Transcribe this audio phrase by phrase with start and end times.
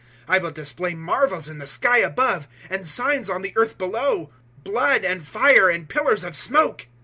[0.27, 4.31] 002:019 I will display marvels in the sky above, and signs on the earth below,
[4.63, 6.87] blood and fire, and pillars of smoke.